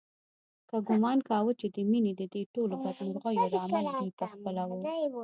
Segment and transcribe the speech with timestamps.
[0.69, 4.71] دوی ګومان کاوه چې د مينې ددې ټولو بدمرغیو لامل دوی په خپله و